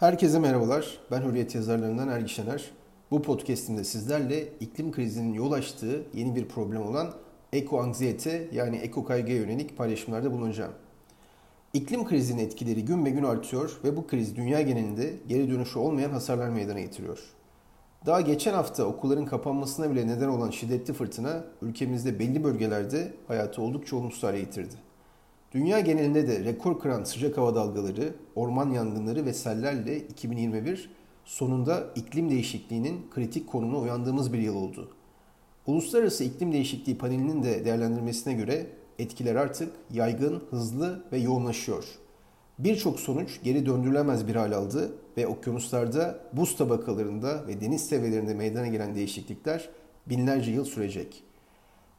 Herkese 0.00 0.38
merhabalar. 0.38 0.98
Ben 1.10 1.22
Hürriyet 1.22 1.54
yazarlarından 1.54 2.08
Ergi 2.08 2.28
Şener. 2.28 2.70
Bu 3.10 3.22
podcastimde 3.22 3.84
sizlerle 3.84 4.48
iklim 4.60 4.92
krizinin 4.92 5.32
yol 5.32 5.52
açtığı 5.52 6.02
yeni 6.14 6.36
bir 6.36 6.48
problem 6.48 6.82
olan 6.82 7.14
eko 7.52 7.80
anksiyete 7.80 8.48
yani 8.52 8.76
eko 8.76 9.04
kaygıya 9.04 9.36
yönelik 9.36 9.76
paylaşımlarda 9.76 10.32
bulunacağım. 10.32 10.72
İklim 11.72 12.04
krizinin 12.04 12.44
etkileri 12.44 12.84
gün 12.84 13.06
be 13.06 13.10
gün 13.10 13.22
artıyor 13.22 13.80
ve 13.84 13.96
bu 13.96 14.06
kriz 14.06 14.36
dünya 14.36 14.62
genelinde 14.62 15.14
geri 15.28 15.50
dönüşü 15.50 15.78
olmayan 15.78 16.10
hasarlar 16.10 16.48
meydana 16.48 16.80
getiriyor. 16.80 17.18
Daha 18.06 18.20
geçen 18.20 18.54
hafta 18.54 18.84
okulların 18.84 19.26
kapanmasına 19.26 19.90
bile 19.90 20.06
neden 20.06 20.28
olan 20.28 20.50
şiddetli 20.50 20.94
fırtına 20.94 21.44
ülkemizde 21.62 22.18
belli 22.18 22.44
bölgelerde 22.44 23.12
hayatı 23.28 23.62
oldukça 23.62 23.96
olumsuz 23.96 24.22
hale 24.22 24.40
getirdi. 24.40 24.74
Dünya 25.52 25.80
genelinde 25.80 26.28
de 26.28 26.44
rekor 26.44 26.80
kıran 26.80 27.04
sıcak 27.04 27.38
hava 27.38 27.54
dalgaları, 27.54 28.14
orman 28.34 28.70
yangınları 28.70 29.26
ve 29.26 29.32
sellerle 29.32 29.96
2021 29.96 30.90
sonunda 31.24 31.86
iklim 31.96 32.30
değişikliğinin 32.30 33.06
kritik 33.14 33.48
konumuna 33.48 33.78
uyandığımız 33.78 34.32
bir 34.32 34.38
yıl 34.38 34.56
oldu. 34.56 34.88
Uluslararası 35.66 36.24
İklim 36.24 36.52
Değişikliği 36.52 36.98
Paneli'nin 36.98 37.42
de 37.42 37.64
değerlendirmesine 37.64 38.34
göre 38.34 38.66
etkiler 38.98 39.34
artık 39.34 39.72
yaygın, 39.92 40.42
hızlı 40.50 41.04
ve 41.12 41.18
yoğunlaşıyor. 41.18 41.84
Birçok 42.58 43.00
sonuç 43.00 43.40
geri 43.44 43.66
döndürülemez 43.66 44.28
bir 44.28 44.34
hal 44.34 44.52
aldı 44.52 44.92
ve 45.16 45.26
okyanuslarda, 45.26 46.20
buz 46.32 46.56
tabakalarında 46.56 47.46
ve 47.46 47.60
deniz 47.60 47.86
seviyelerinde 47.86 48.34
meydana 48.34 48.66
gelen 48.66 48.94
değişiklikler 48.94 49.68
binlerce 50.06 50.50
yıl 50.50 50.64
sürecek. 50.64 51.22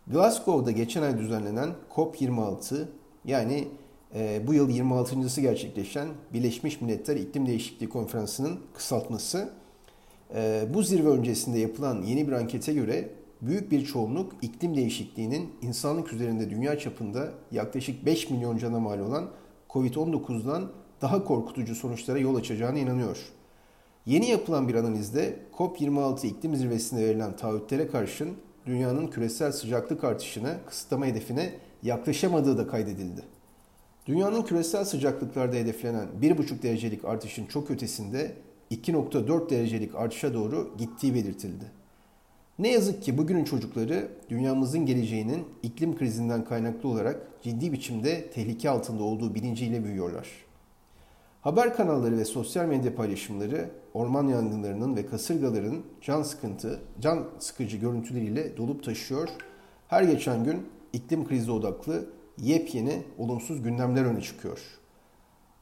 Glasgow'da 0.08 0.72
geçen 0.72 1.02
ay 1.02 1.18
düzenlenen 1.18 1.70
COP26 1.96 2.86
yani 3.26 3.68
e, 4.16 4.48
bu 4.48 4.54
yıl 4.54 4.70
26.sı 4.70 5.42
gerçekleşen 5.42 6.08
Birleşmiş 6.34 6.82
Milletler 6.82 7.16
İklim 7.16 7.46
Değişikliği 7.46 7.90
Konferansı'nın 7.90 8.60
kısaltması. 8.74 9.54
E, 10.36 10.66
bu 10.74 10.84
zirve 10.84 11.10
öncesinde 11.10 11.60
yapılan 11.60 12.02
yeni 12.02 12.28
bir 12.28 12.32
ankete 12.32 12.74
göre 12.74 13.10
büyük 13.42 13.72
bir 13.72 13.86
çoğunluk 13.86 14.34
iklim 14.42 14.76
değişikliğinin 14.76 15.50
insanlık 15.62 16.14
üzerinde 16.14 16.50
dünya 16.50 16.80
çapında 16.80 17.32
yaklaşık 17.52 18.06
5 18.06 18.30
milyon 18.30 18.58
cana 18.58 18.80
mal 18.80 19.00
olan 19.00 19.30
Covid-19'dan 19.70 20.72
daha 21.02 21.24
korkutucu 21.24 21.76
sonuçlara 21.76 22.20
yol 22.20 22.36
açacağına 22.36 22.80
inanıyor. 22.80 23.18
Yeni 24.06 24.30
yapılan 24.30 24.68
bir 24.68 24.76
analizde 24.76 25.40
COP26 25.58 26.28
iklim 26.28 26.56
zirvesinde 26.56 27.02
verilen 27.02 27.36
taahhütlere 27.36 27.88
karşın 27.88 28.30
dünyanın 28.66 29.08
küresel 29.08 29.52
sıcaklık 29.52 30.04
artışını 30.04 30.58
kısıtlama 30.66 31.06
hedefine 31.06 31.54
yaklaşamadığı 31.84 32.58
da 32.58 32.68
kaydedildi. 32.68 33.22
Dünyanın 34.06 34.42
küresel 34.42 34.86
sıcaklıklarda 34.86 35.56
hedeflenen 35.56 36.08
1,5 36.22 36.62
derecelik 36.62 37.06
artışın 37.06 37.46
çok 37.46 37.72
ötesinde 37.72 38.36
2,4 38.72 39.50
derecelik 39.50 39.96
artışa 39.96 40.34
doğru 40.34 40.76
gittiği 40.78 41.14
belirtildi. 41.14 41.66
Ne 42.60 42.72
yazık 42.72 43.04
ki 43.04 43.18
bugünün 43.18 43.44
çocukları 43.44 44.08
dünyamızın 44.30 44.86
geleceğinin 44.86 45.46
iklim 45.64 45.98
krizinden 45.98 46.46
kaynaklı 46.46 46.90
olarak 46.90 47.22
ciddi 47.44 47.72
biçimde 47.72 48.30
tehlike 48.30 48.70
altında 48.70 49.04
olduğu 49.04 49.36
bilinciyle 49.36 49.84
büyüyorlar. 49.84 50.28
Haber 51.42 51.76
kanalları 51.76 52.18
ve 52.18 52.26
sosyal 52.26 52.66
medya 52.66 52.96
paylaşımları 52.96 53.70
orman 53.94 54.28
yangınlarının 54.28 54.96
ve 54.96 55.06
kasırgaların 55.06 55.78
can 56.02 56.24
sıkıntı, 56.24 56.80
can 57.00 57.28
sıkıcı 57.40 57.78
görüntüleriyle 57.78 58.58
dolup 58.58 58.84
taşıyor. 58.84 59.30
Her 59.88 60.04
geçen 60.04 60.44
gün 60.44 60.68
iklim 60.94 61.28
krizi 61.28 61.52
odaklı 61.52 62.10
yepyeni 62.38 63.04
olumsuz 63.18 63.64
gündemler 63.64 64.06
öne 64.06 64.22
çıkıyor. 64.22 64.60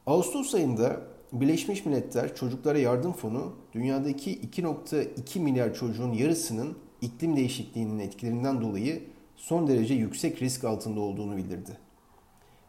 Ağustos 0.06 0.54
ayında 0.54 1.00
Birleşmiş 1.32 1.86
Milletler 1.86 2.34
Çocuklara 2.34 2.78
Yardım 2.78 3.12
Fonu 3.12 3.52
dünyadaki 3.72 4.40
2.2 4.40 5.38
milyar 5.38 5.74
çocuğun 5.74 6.12
yarısının 6.12 6.78
iklim 7.00 7.36
değişikliğinin 7.36 7.98
etkilerinden 7.98 8.60
dolayı 8.60 9.02
son 9.36 9.68
derece 9.68 9.94
yüksek 9.94 10.42
risk 10.42 10.64
altında 10.64 11.00
olduğunu 11.00 11.36
bildirdi. 11.36 11.78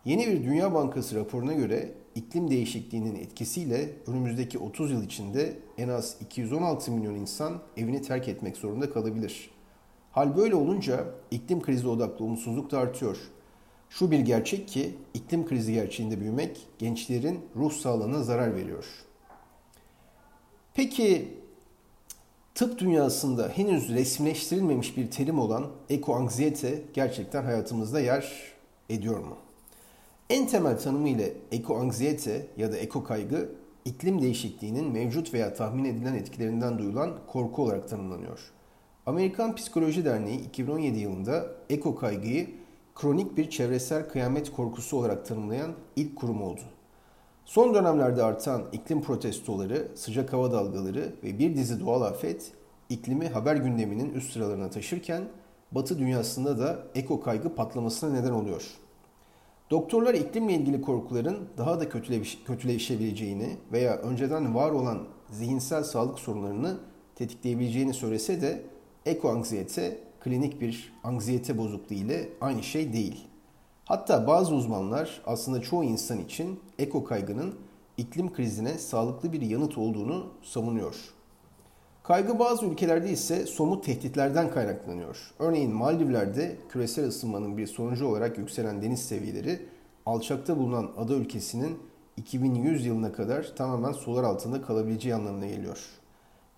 Yeni 0.06 0.28
bir 0.28 0.44
Dünya 0.44 0.74
Bankası 0.74 1.16
raporuna 1.16 1.54
göre 1.54 1.92
iklim 2.16 2.52
değişikliğinin 2.52 3.16
etkisiyle 3.16 3.90
önümüzdeki 4.08 4.60
30 4.60 4.92
yıl 4.92 5.04
içinde 5.04 5.60
en 5.78 5.90
az 5.90 6.18
216 6.22 6.92
milyon 6.92 7.16
insan 7.16 7.62
evini 7.78 8.02
terk 8.02 8.28
etmek 8.28 8.58
zorunda 8.58 8.90
kalabilir. 8.90 9.52
Hal 10.12 10.38
böyle 10.38 10.56
olunca 10.56 11.06
iklim 11.32 11.62
krizi 11.62 11.88
odaklı 11.88 12.26
umutsuzluk 12.26 12.72
da 12.72 12.80
artıyor. 12.80 13.18
Şu 13.90 14.12
bir 14.12 14.20
gerçek 14.20 14.68
ki 14.68 14.96
iklim 15.14 15.46
krizi 15.46 15.74
gerçeğinde 15.74 16.20
büyümek 16.20 16.68
gençlerin 16.80 17.40
ruh 17.56 17.72
sağlığına 17.72 18.24
zarar 18.24 18.56
veriyor. 18.56 18.86
Peki 20.74 21.38
tıp 22.56 22.80
dünyasında 22.80 23.50
henüz 23.50 23.90
resmileştirilmemiş 23.90 24.98
bir 24.98 25.12
terim 25.12 25.40
olan 25.40 25.68
ekoanksiyete 25.90 26.82
gerçekten 26.94 27.44
hayatımızda 27.44 28.00
yer 28.00 28.34
ediyor 28.90 29.20
mu? 29.20 29.38
En 30.30 30.48
temel 30.48 30.80
tanımı 30.80 31.10
ile 31.10 31.34
ekoanksiyete 31.52 32.48
ya 32.58 32.72
da 32.72 32.78
eko 32.78 33.04
kaygı 33.04 33.50
iklim 33.86 34.22
değişikliğinin 34.22 34.92
mevcut 34.92 35.34
veya 35.34 35.54
tahmin 35.54 35.86
edilen 35.86 36.14
etkilerinden 36.14 36.80
duyulan 36.80 37.18
korku 37.28 37.64
olarak 37.64 37.90
tanımlanıyor. 37.90 38.52
Amerikan 39.12 39.56
Psikoloji 39.56 40.06
Derneği 40.06 40.42
2017 40.42 41.00
yılında 41.00 41.46
eko 41.70 41.96
kaygıyı 41.96 42.50
kronik 42.96 43.38
bir 43.38 43.50
çevresel 43.50 44.10
kıyamet 44.10 44.52
korkusu 44.52 44.98
olarak 44.98 45.26
tanımlayan 45.26 45.72
ilk 45.96 46.16
kurum 46.16 46.42
oldu. 46.42 46.62
Son 47.46 47.74
dönemlerde 47.74 48.24
artan 48.24 48.64
iklim 48.72 49.02
protestoları, 49.02 49.88
sıcak 49.96 50.34
hava 50.34 50.52
dalgaları 50.52 51.14
ve 51.24 51.40
bir 51.40 51.56
dizi 51.56 51.80
doğal 51.80 52.02
afet 52.02 52.52
iklimi 52.90 53.28
haber 53.28 53.56
gündeminin 53.56 54.14
üst 54.14 54.34
sıralarına 54.34 54.70
taşırken 54.70 55.24
Batı 55.72 56.00
dünyasında 56.00 56.60
da 56.60 56.80
eko 56.96 57.22
kaygı 57.22 57.56
patlamasına 57.56 58.20
neden 58.20 58.32
oluyor. 58.32 58.68
Doktorlar 59.72 60.14
iklimle 60.14 60.54
ilgili 60.54 60.82
korkuların 60.82 61.50
daha 61.58 61.80
da 61.80 61.90
kötüleşebileceğini 62.46 63.58
veya 63.72 63.98
önceden 63.98 64.56
var 64.56 64.72
olan 64.72 65.00
zihinsel 65.30 65.84
sağlık 65.84 66.20
sorunlarını 66.20 66.78
tetikleyebileceğini 67.16 67.94
söylese 67.94 68.42
de 68.42 68.71
ekoanksiyete 69.06 69.98
klinik 70.24 70.62
bir 70.62 70.94
anksiyete 71.04 71.58
bozukluğu 71.58 71.96
ile 71.96 72.30
aynı 72.42 72.64
şey 72.64 72.94
değil. 72.94 73.28
Hatta 73.86 74.28
bazı 74.28 74.56
uzmanlar 74.56 75.22
aslında 75.26 75.62
çoğu 75.62 75.84
insan 75.84 76.20
için 76.20 76.60
eko 76.80 77.04
kaygının 77.04 77.56
iklim 77.98 78.34
krizine 78.34 78.78
sağlıklı 78.78 79.34
bir 79.34 79.42
yanıt 79.42 79.78
olduğunu 79.78 80.28
savunuyor. 80.44 80.96
Kaygı 82.04 82.40
bazı 82.40 82.66
ülkelerde 82.66 83.10
ise 83.10 83.46
somut 83.46 83.86
tehditlerden 83.86 84.52
kaynaklanıyor. 84.52 85.34
Örneğin 85.40 85.72
Maldivler'de 85.72 86.58
küresel 86.70 87.08
ısınmanın 87.08 87.58
bir 87.58 87.68
sonucu 87.68 88.08
olarak 88.08 88.38
yükselen 88.38 88.82
deniz 88.82 89.06
seviyeleri 89.06 89.66
alçakta 90.06 90.58
bulunan 90.58 90.92
ada 90.98 91.14
ülkesinin 91.14 91.80
2100 92.18 92.86
yılına 92.86 93.12
kadar 93.12 93.56
tamamen 93.56 93.92
sular 93.92 94.24
altında 94.24 94.62
kalabileceği 94.62 95.16
anlamına 95.16 95.46
geliyor. 95.48 96.01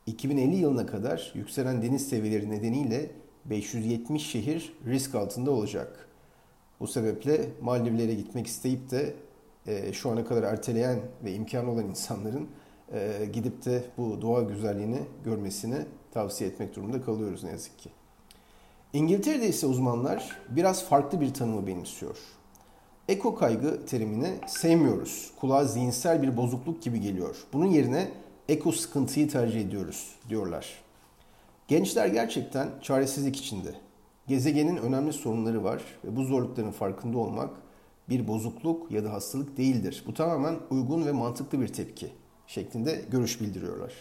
2050 0.06 0.56
yılına 0.56 0.86
kadar 0.86 1.32
yükselen 1.36 1.82
deniz 1.82 2.10
seviyeleri 2.10 2.52
nedeniyle 2.52 3.12
570 3.46 4.28
şehir 4.28 4.74
risk 4.86 5.16
altında 5.16 5.52
olacak. 5.52 6.08
Bu 6.80 6.88
sebeple 6.88 7.50
Maldivlere 7.62 8.14
gitmek 8.14 8.48
isteyip 8.48 8.92
de 8.92 9.16
e, 9.68 9.94
şu 9.94 10.10
ana 10.10 10.26
kadar 10.26 10.44
erteleyen 10.44 11.00
ve 11.24 11.34
imkanı 11.34 11.72
olan 11.72 11.86
insanların 11.86 12.48
e, 12.94 13.30
gidip 13.34 13.66
de 13.66 13.84
bu 13.98 14.22
doğa 14.22 14.42
güzelliğini 14.42 15.00
görmesini 15.26 15.78
tavsiye 16.14 16.50
etmek 16.50 16.76
durumunda 16.76 17.02
kalıyoruz 17.02 17.44
ne 17.44 17.50
yazık 17.50 17.80
ki. 17.80 17.90
İngiltere'de 18.94 19.48
ise 19.48 19.68
uzmanlar 19.68 20.38
biraz 20.50 20.86
farklı 20.86 21.22
bir 21.22 21.34
tanımı 21.34 21.68
benimsiyor. 21.68 22.18
Eko 23.08 23.36
kaygı 23.36 23.86
terimini 23.86 24.30
sevmiyoruz. 24.48 25.32
Kulağa 25.40 25.66
zihinsel 25.66 26.22
bir 26.22 26.38
bozukluk 26.38 26.82
gibi 26.82 27.02
geliyor. 27.02 27.36
Bunun 27.54 27.66
yerine 27.66 28.12
eko 28.50 28.72
sıkıntıyı 28.72 29.30
tercih 29.30 29.62
ediyoruz 29.62 30.16
diyorlar. 30.30 30.84
Gençler 31.68 32.08
gerçekten 32.08 32.70
çaresizlik 32.82 33.36
içinde. 33.36 33.76
Gezegenin 34.28 34.78
önemli 34.78 35.14
sorunları 35.14 35.64
var 35.64 35.82
ve 36.06 36.16
bu 36.16 36.24
zorlukların 36.24 36.72
farkında 36.72 37.18
olmak 37.18 37.50
bir 38.10 38.28
bozukluk 38.28 38.92
ya 38.92 39.04
da 39.04 39.14
hastalık 39.14 39.58
değildir. 39.58 40.04
Bu 40.08 40.14
tamamen 40.14 40.56
uygun 40.70 41.06
ve 41.06 41.12
mantıklı 41.12 41.62
bir 41.62 41.68
tepki 41.68 42.08
şeklinde 42.48 43.06
görüş 43.12 43.42
bildiriyorlar. 43.42 43.94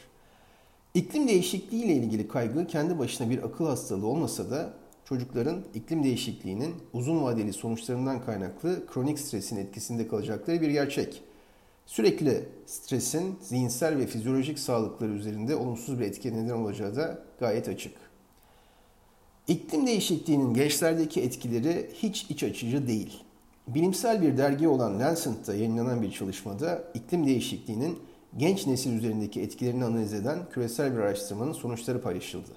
İklim 0.94 1.29
değişikliği 1.29 1.85
ile 1.85 1.93
ilgili 1.93 2.29
kaygı 2.29 2.67
kendi 2.67 2.99
başına 2.99 3.31
bir 3.31 3.43
akıl 3.43 3.67
hastalığı 3.67 4.06
olmasa 4.06 4.50
da 4.50 4.75
çocukların 5.05 5.65
iklim 5.75 6.05
değişikliğinin 6.05 6.75
uzun 6.93 7.23
vadeli 7.23 7.53
sonuçlarından 7.53 8.25
kaynaklı 8.25 8.87
kronik 8.87 9.19
stresin 9.19 9.56
etkisinde 9.56 10.09
kalacakları 10.09 10.61
bir 10.61 10.71
gerçek. 10.71 11.23
Sürekli 11.87 12.49
stresin 12.67 13.38
zihinsel 13.40 13.99
ve 13.99 14.06
fizyolojik 14.06 14.58
sağlıkları 14.58 15.12
üzerinde 15.12 15.56
olumsuz 15.56 16.00
bir 16.00 16.05
etki 16.05 16.34
neden 16.34 16.55
olacağı 16.55 16.96
da 16.96 17.19
gayet 17.40 17.69
açık. 17.69 17.94
İklim 19.49 19.87
değişikliğinin 19.87 20.55
gençlerdeki 20.55 21.20
etkileri 21.20 21.90
hiç 21.94 22.26
iç 22.31 22.43
açıcı 22.43 22.87
değil. 22.87 23.25
Bilimsel 23.69 24.23
bir 24.23 24.37
dergi 24.37 24.69
olan 24.69 25.00
Lancet'ta 25.00 25.55
yayınlanan 25.55 26.02
bir 26.02 26.12
çalışmada 26.12 26.84
iklim 26.94 27.26
değişikliğinin 27.26 27.99
genç 28.37 28.67
nesil 28.67 28.93
üzerindeki 28.93 29.40
etkilerini 29.40 29.84
analiz 29.84 30.14
eden 30.14 30.38
küresel 30.52 30.93
bir 30.93 30.99
araştırmanın 30.99 31.52
sonuçları 31.52 32.02
paylaşıldı. 32.02 32.50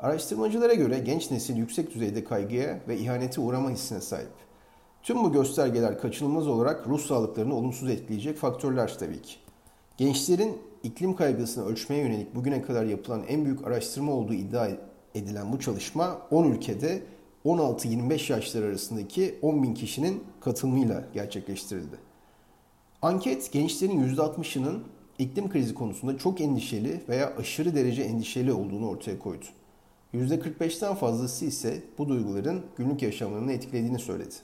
Araştırmacılara 0.00 0.74
göre 0.74 0.98
genç 0.98 1.30
nesil 1.30 1.56
yüksek 1.56 1.94
düzeyde 1.94 2.24
kaygıya 2.24 2.80
ve 2.88 2.98
ihanete 2.98 3.40
uğrama 3.40 3.70
hissine 3.70 4.00
sahip. 4.00 4.51
Tüm 5.02 5.24
bu 5.24 5.32
göstergeler 5.32 5.98
kaçınılmaz 5.98 6.48
olarak 6.48 6.88
ruh 6.88 7.00
sağlıklarını 7.00 7.54
olumsuz 7.54 7.90
etkileyecek 7.90 8.36
faktörler 8.36 8.98
tabii 8.98 9.22
ki. 9.22 9.34
Gençlerin 9.96 10.58
iklim 10.82 11.16
kaygısını 11.16 11.64
ölçmeye 11.64 12.02
yönelik 12.02 12.34
bugüne 12.34 12.62
kadar 12.62 12.84
yapılan 12.84 13.22
en 13.28 13.44
büyük 13.44 13.66
araştırma 13.66 14.12
olduğu 14.12 14.34
iddia 14.34 14.68
edilen 15.14 15.52
bu 15.52 15.60
çalışma 15.60 16.18
10 16.30 16.44
ülkede 16.44 17.02
16-25 17.44 18.32
yaşlar 18.32 18.62
arasındaki 18.62 19.38
10 19.42 19.62
bin 19.62 19.74
kişinin 19.74 20.24
katılımıyla 20.40 21.04
gerçekleştirildi. 21.14 21.96
Anket 23.02 23.52
gençlerin 23.52 24.16
%60'ının 24.16 24.82
iklim 25.18 25.50
krizi 25.50 25.74
konusunda 25.74 26.18
çok 26.18 26.40
endişeli 26.40 27.00
veya 27.08 27.36
aşırı 27.38 27.74
derece 27.74 28.02
endişeli 28.02 28.52
olduğunu 28.52 28.88
ortaya 28.88 29.18
koydu. 29.18 29.44
%45'ten 30.14 30.94
fazlası 30.94 31.44
ise 31.44 31.82
bu 31.98 32.08
duyguların 32.08 32.62
günlük 32.76 33.02
yaşamlarını 33.02 33.52
etkilediğini 33.52 33.98
söyledi. 33.98 34.34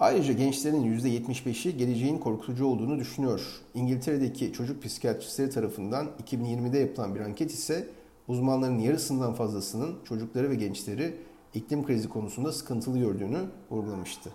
Ayrıca 0.00 0.32
gençlerin 0.32 0.98
%75'i 0.98 1.76
geleceğin 1.76 2.18
korkutucu 2.18 2.66
olduğunu 2.66 2.98
düşünüyor. 2.98 3.40
İngiltere'deki 3.74 4.52
çocuk 4.52 4.82
psikiyatristleri 4.82 5.50
tarafından 5.50 6.10
2020'de 6.24 6.78
yapılan 6.78 7.14
bir 7.14 7.20
anket 7.20 7.50
ise 7.50 7.88
uzmanların 8.28 8.78
yarısından 8.78 9.34
fazlasının 9.34 9.96
çocukları 10.04 10.50
ve 10.50 10.54
gençleri 10.54 11.16
iklim 11.54 11.86
krizi 11.86 12.08
konusunda 12.08 12.52
sıkıntılı 12.52 12.98
gördüğünü 12.98 13.40
vurgulamıştı. 13.70 14.30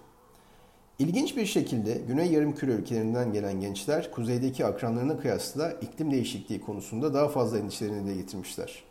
İlginç 1.00 1.38
bir 1.38 1.46
şekilde 1.46 2.02
Güney 2.08 2.32
Yarımküre 2.32 2.72
ülkelerinden 2.72 3.34
gelen 3.34 3.62
gençler 3.62 4.12
kuzeydeki 4.12 4.66
akranlarına 4.66 5.20
kıyasla 5.20 5.72
iklim 5.72 6.12
değişikliği 6.12 6.62
konusunda 6.62 7.14
daha 7.14 7.28
fazla 7.28 7.60
endişelerini 7.60 8.08
de 8.08 8.16
getirmişler. 8.16 8.84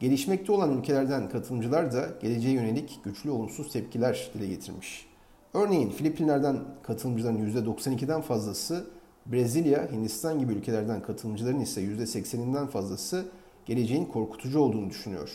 Gelişmekte 0.00 0.52
olan 0.52 0.78
ülkelerden 0.78 1.28
katılımcılar 1.28 1.92
da 1.92 2.08
geleceğe 2.22 2.54
yönelik 2.54 3.00
güçlü 3.04 3.30
olumsuz 3.30 3.72
tepkiler 3.72 4.30
dile 4.34 4.46
getirmiş. 4.46 5.15
Örneğin 5.54 5.90
Filipinler'den 5.90 6.58
katılımcıların 6.82 7.50
%92'den 7.50 8.20
fazlası, 8.20 8.86
Brezilya, 9.26 9.92
Hindistan 9.92 10.38
gibi 10.38 10.52
ülkelerden 10.52 11.02
katılımcıların 11.02 11.60
ise 11.60 11.82
%80'inden 11.82 12.66
fazlası 12.66 13.24
geleceğin 13.66 14.04
korkutucu 14.04 14.60
olduğunu 14.60 14.90
düşünüyor. 14.90 15.30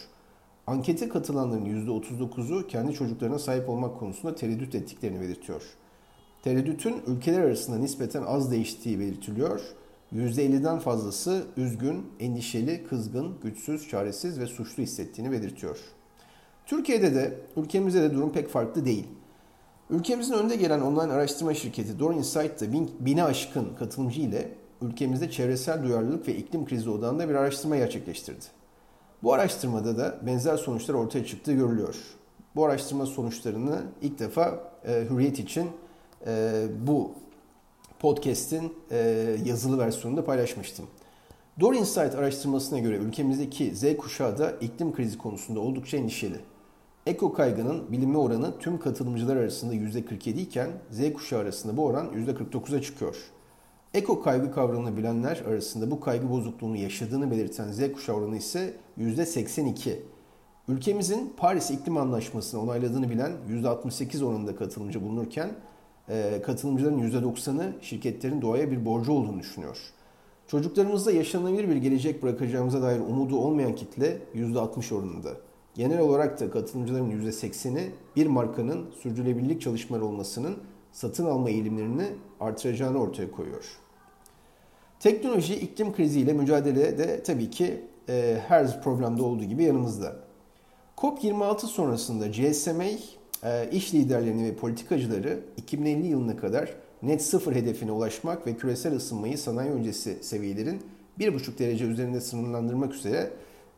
Ankete 0.68 1.10
katılanların 1.10 1.66
%39'u 1.66 2.68
kendi 2.68 2.94
çocuklarına 2.94 3.40
sahip 3.40 3.70
olmak 3.70 4.00
konusunda 4.00 4.36
tereddüt 4.36 4.76
ettiklerini 4.76 5.22
belirtiyor. 5.22 5.64
Tereddütün 6.44 6.96
ülkeler 7.08 7.42
arasında 7.42 7.78
nispeten 7.78 8.24
az 8.24 8.52
değiştiği 8.52 9.00
belirtiliyor. 9.00 9.62
%50'den 10.14 10.80
fazlası 10.80 11.44
üzgün, 11.58 12.06
endişeli, 12.20 12.84
kızgın, 12.84 13.36
güçsüz, 13.44 13.90
çaresiz 13.90 14.40
ve 14.40 14.48
suçlu 14.48 14.84
hissettiğini 14.84 15.32
belirtiyor. 15.32 15.80
Türkiye'de 16.66 17.16
de 17.16 17.40
ülkemizde 17.58 18.02
de 18.02 18.14
durum 18.14 18.32
pek 18.32 18.50
farklı 18.50 18.86
değil. 18.86 19.08
Ülkemizin 19.92 20.34
önde 20.34 20.56
gelen 20.56 20.82
online 20.82 21.14
araştırma 21.14 21.54
şirketi 21.54 22.00
Door 22.00 22.14
Insight'ta 22.14 22.72
bin, 22.72 22.92
bine 23.00 23.24
aşkın 23.24 23.68
katılımcı 23.80 24.22
ile 24.22 24.52
ülkemizde 24.82 25.32
çevresel 25.32 25.84
duyarlılık 25.84 26.28
ve 26.28 26.36
iklim 26.36 26.66
krizi 26.66 26.90
odağında 26.90 27.30
bir 27.30 27.36
araştırma 27.36 27.78
gerçekleştirdi. 27.78 28.46
Bu 29.24 29.34
araştırmada 29.34 29.98
da 29.98 30.20
benzer 30.26 30.58
sonuçlar 30.58 30.94
ortaya 30.94 31.26
çıktığı 31.26 31.54
görülüyor. 31.54 31.96
Bu 32.56 32.66
araştırma 32.66 33.06
sonuçlarını 33.06 33.82
ilk 34.02 34.20
defa 34.20 34.72
e, 34.86 35.06
Hürriyet 35.10 35.40
için 35.40 35.68
e, 36.28 36.64
bu 36.88 37.12
podcast'in 38.00 38.74
e, 38.92 38.98
yazılı 39.46 39.78
versiyonunda 39.78 40.26
paylaşmıştım. 40.26 40.86
Door 41.60 41.74
Insight 41.74 42.16
araştırmasına 42.16 42.80
göre 42.80 42.96
ülkemizdeki 42.96 43.76
Z 43.76 43.98
kuşağı 43.98 44.38
da 44.38 44.52
iklim 44.52 44.94
krizi 44.94 45.18
konusunda 45.18 45.60
oldukça 45.60 45.98
endişeli. 45.98 46.38
Eko 47.06 47.34
kaygının 47.34 47.92
bilinme 47.92 48.18
oranı 48.18 48.60
tüm 48.60 48.80
katılımcılar 48.80 49.36
arasında 49.36 49.74
%47 49.74 50.30
iken 50.30 50.70
Z 50.92 51.14
kuşağı 51.14 51.40
arasında 51.40 51.78
bu 51.78 51.86
oran 51.86 52.08
%49'a 52.08 52.82
çıkıyor. 52.82 53.16
Eko 53.94 54.22
kaygı 54.22 54.52
kavramını 54.52 54.98
bilenler 54.98 55.44
arasında 55.48 55.92
bu 55.92 56.00
kaygı 56.00 56.30
bozukluğunu 56.30 56.78
yaşadığını 56.78 57.32
belirten 57.32 57.72
Z 57.72 57.92
kuşağı 57.94 58.16
oranı 58.16 58.38
ise 58.38 58.74
%82. 59.00 59.96
Ülkemizin 60.68 61.34
Paris 61.38 61.72
İklim 61.72 61.98
Anlaşması'nı 61.98 62.62
onayladığını 62.62 63.10
bilen 63.10 63.32
%68 63.50 64.24
oranında 64.26 64.56
katılımcı 64.56 65.02
bulunurken 65.02 65.52
e, 66.10 66.42
katılımcıların 66.46 67.00
%90'ı 67.00 67.74
şirketlerin 67.82 68.42
doğaya 68.42 68.72
bir 68.72 68.86
borcu 68.86 69.12
olduğunu 69.12 69.40
düşünüyor. 69.40 69.78
Çocuklarımızda 70.48 71.12
yaşanabilir 71.12 71.70
bir 71.70 71.76
gelecek 71.76 72.24
bırakacağımıza 72.24 72.82
dair 72.82 73.00
umudu 73.00 73.38
olmayan 73.38 73.76
kitle 73.76 74.18
%60 74.36 74.96
oranında. 74.96 75.30
Genel 75.76 76.00
olarak 76.00 76.40
da 76.40 76.52
katılımcıların 76.52 77.12
%80'i 77.12 77.92
bir 78.16 78.28
markanın 78.28 78.92
sürdürülebilirlik 79.02 79.62
çalışmaları 79.62 80.06
olmasının 80.06 80.58
satın 80.92 81.26
alma 81.26 81.50
eğilimlerini 81.50 82.06
artıracağını 82.40 83.00
ortaya 83.00 83.32
koyuyor. 83.32 83.66
Teknoloji 85.00 85.56
iklim 85.56 85.94
kriziyle 85.94 86.34
mücadele 86.34 86.98
de 86.98 87.24
tabii 87.24 87.50
ki 87.50 87.82
e, 88.10 88.42
her 88.48 88.84
problemde 88.84 89.22
olduğu 89.22 89.44
gibi 89.44 89.64
yanımızda. 89.64 90.16
COP26 90.98 91.60
sonrasında 91.60 92.28
GSMA 92.28 92.84
e, 93.44 93.70
iş 93.72 93.94
liderlerini 93.94 94.44
ve 94.44 94.56
politikacıları 94.56 95.40
2050 95.58 96.08
yılına 96.08 96.38
kadar 96.38 96.74
net 97.02 97.22
sıfır 97.22 97.56
hedefine 97.56 97.92
ulaşmak 97.92 98.48
ve 98.48 98.58
küresel 98.58 98.96
ısınmayı 98.96 99.38
sanayi 99.38 99.72
öncesi 99.72 100.24
seviyelerin 100.24 100.82
1,5 101.20 101.58
derece 101.60 101.86
üzerinde 101.86 102.22
sınırlandırmak 102.22 102.94
üzere 102.94 103.30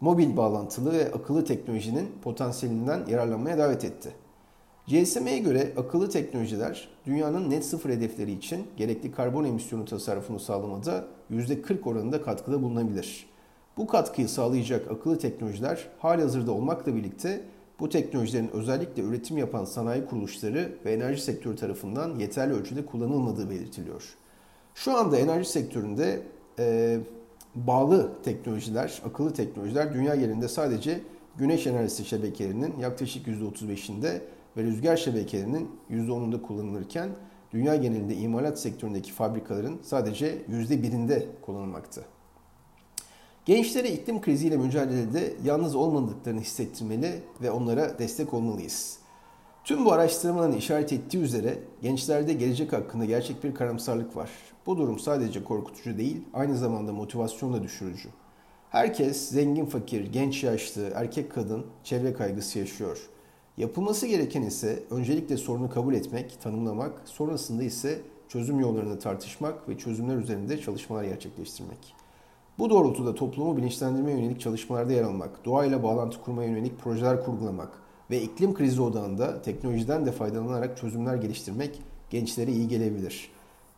mobil 0.03 0.37
bağlantılı 0.37 0.93
ve 0.93 1.11
akıllı 1.11 1.45
teknolojinin 1.45 2.11
potansiyelinden 2.21 3.05
yararlanmaya 3.07 3.57
davet 3.57 3.85
etti. 3.85 4.13
GSM'ye 4.87 5.39
göre 5.39 5.73
akıllı 5.77 6.09
teknolojiler 6.09 6.89
dünyanın 7.05 7.49
net 7.49 7.65
sıfır 7.65 7.89
hedefleri 7.89 8.31
için 8.31 8.67
gerekli 8.77 9.11
karbon 9.11 9.43
emisyonu 9.43 9.85
tasarrufunu 9.85 10.39
sağlamada 10.39 11.07
%40 11.31 11.89
oranında 11.89 12.21
katkıda 12.21 12.63
bulunabilir. 12.63 13.25
Bu 13.77 13.87
katkıyı 13.87 14.29
sağlayacak 14.29 14.91
akıllı 14.91 15.19
teknolojiler 15.19 15.87
hali 15.99 16.21
hazırda 16.21 16.51
olmakla 16.51 16.95
birlikte 16.95 17.41
bu 17.79 17.89
teknolojilerin 17.89 18.49
özellikle 18.53 19.03
üretim 19.03 19.37
yapan 19.37 19.65
sanayi 19.65 20.05
kuruluşları 20.05 20.77
ve 20.85 20.93
enerji 20.93 21.21
sektörü 21.21 21.55
tarafından 21.55 22.15
yeterli 22.15 22.53
ölçüde 22.53 22.85
kullanılmadığı 22.85 23.49
belirtiliyor. 23.49 24.15
Şu 24.75 24.97
anda 24.97 25.17
enerji 25.17 25.49
sektöründe 25.49 26.23
e, 26.59 26.99
bağlı 27.55 28.11
teknolojiler, 28.23 29.01
akıllı 29.05 29.33
teknolojiler 29.33 29.93
dünya 29.93 30.15
genelinde 30.15 30.47
sadece 30.47 31.01
güneş 31.37 31.67
enerjisi 31.67 32.05
şebekelerinin 32.05 32.79
yaklaşık 32.79 33.27
%35'inde 33.27 34.21
ve 34.57 34.63
rüzgar 34.63 34.97
şebekelerinin 34.97 35.71
%10'unda 35.91 36.41
kullanılırken 36.41 37.09
dünya 37.51 37.75
genelinde 37.75 38.15
imalat 38.15 38.59
sektöründeki 38.59 39.11
fabrikaların 39.11 39.79
sadece 39.83 40.41
%1'inde 40.49 41.25
kullanılmakta. 41.41 42.01
Gençlere 43.45 43.91
iklim 43.91 44.21
kriziyle 44.21 44.57
mücadelede 44.57 45.33
yalnız 45.43 45.75
olmadıklarını 45.75 46.41
hissettirmeli 46.41 47.23
ve 47.41 47.51
onlara 47.51 47.99
destek 47.99 48.33
olmalıyız. 48.33 49.02
Tüm 49.63 49.85
bu 49.85 49.91
araştırmaların 49.91 50.57
işaret 50.57 50.93
ettiği 50.93 51.17
üzere 51.17 51.59
gençlerde 51.81 52.33
gelecek 52.33 52.73
hakkında 52.73 53.05
gerçek 53.05 53.43
bir 53.43 53.55
karamsarlık 53.55 54.15
var. 54.15 54.29
Bu 54.65 54.77
durum 54.77 54.99
sadece 54.99 55.43
korkutucu 55.43 55.97
değil, 55.97 56.21
aynı 56.33 56.57
zamanda 56.57 56.93
motivasyon 56.93 57.53
da 57.53 57.63
düşürücü. 57.63 58.09
Herkes 58.69 59.29
zengin 59.29 59.65
fakir, 59.65 60.11
genç 60.11 60.43
yaşlı, 60.43 60.91
erkek 60.95 61.31
kadın 61.31 61.65
çevre 61.83 62.13
kaygısı 62.13 62.59
yaşıyor. 62.59 63.09
Yapılması 63.57 64.07
gereken 64.07 64.41
ise 64.41 64.83
öncelikle 64.89 65.37
sorunu 65.37 65.69
kabul 65.69 65.93
etmek, 65.93 66.41
tanımlamak, 66.41 67.01
sonrasında 67.05 67.63
ise 67.63 68.01
çözüm 68.27 68.59
yollarını 68.59 68.99
tartışmak 68.99 69.69
ve 69.69 69.77
çözümler 69.77 70.17
üzerinde 70.17 70.61
çalışmalar 70.61 71.03
gerçekleştirmek. 71.03 71.95
Bu 72.59 72.69
doğrultuda 72.69 73.15
toplumu 73.15 73.57
bilinçlendirmeye 73.57 74.17
yönelik 74.17 74.41
çalışmalarda 74.41 74.93
yer 74.93 75.03
almak, 75.03 75.45
doğayla 75.45 75.83
bağlantı 75.83 76.21
kurmaya 76.21 76.49
yönelik 76.49 76.79
projeler 76.79 77.25
kurgulamak 77.25 77.82
ve 78.13 78.21
iklim 78.21 78.53
krizi 78.53 78.81
odağında 78.81 79.41
teknolojiden 79.41 80.05
de 80.05 80.11
faydalanarak 80.11 80.77
çözümler 80.77 81.15
geliştirmek 81.15 81.81
gençlere 82.09 82.51
iyi 82.51 82.67
gelebilir. 82.67 83.29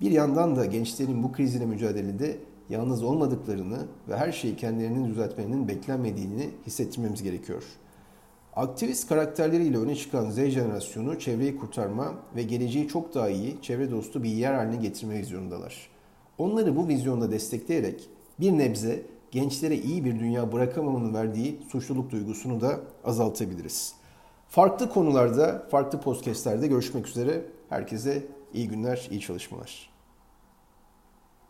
Bir 0.02 0.12
yandan 0.12 0.56
da 0.56 0.66
gençlerin 0.66 1.24
bu 1.24 1.32
krizle 1.32 1.66
mücadelede 1.66 2.38
yalnız 2.70 3.04
olmadıklarını 3.04 3.78
ve 4.10 4.18
her 4.18 4.32
şeyi 4.32 4.56
kendilerinin 4.56 5.10
düzeltmenin 5.10 5.68
beklenmediğini 5.68 6.50
hissettirmemiz 6.68 7.24
gerekiyor. 7.24 7.64
Aktivist 8.56 9.10
karakterleriyle 9.10 9.78
öne 9.78 9.96
çıkan 9.96 10.30
Z 10.30 10.36
jenerasyonu 10.36 11.20
çevreyi 11.20 11.58
kurtarma 11.58 12.14
ve 12.36 12.44
geleceği 12.44 12.88
çok 12.88 13.16
daha 13.16 13.30
iyi, 13.30 13.62
çevre 13.62 13.92
dostu 13.92 14.24
bir 14.24 14.30
yer 14.30 14.54
haline 14.54 14.76
getirme 14.76 15.20
vizyonundalar. 15.20 15.90
Onları 16.38 16.76
bu 16.76 16.88
vizyonda 16.88 17.32
destekleyerek 17.32 18.10
bir 18.40 18.52
nebze 18.52 19.02
gençlere 19.32 19.78
iyi 19.78 20.06
bir 20.06 20.20
dünya 20.20 20.52
bırakamamanın 20.52 21.14
verdiği 21.14 21.60
suçluluk 21.72 22.12
duygusunu 22.12 22.62
da 22.62 22.80
azaltabiliriz. 23.04 24.05
Farklı 24.50 24.90
konularda, 24.90 25.68
farklı 25.72 26.02
podcastlerde 26.02 26.68
görüşmek 26.68 27.08
üzere. 27.08 27.46
Herkese 27.70 28.26
iyi 28.54 28.68
günler, 28.68 29.08
iyi 29.12 29.22
çalışmalar. 29.22 29.95